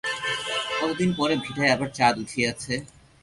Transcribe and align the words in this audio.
কতদিন 0.79 1.09
পরে 1.19 1.33
ভিটায় 1.35 1.73
আবার 1.75 1.89
চাঁদ 1.97 2.15
উঠিয়াছে। 2.19 2.73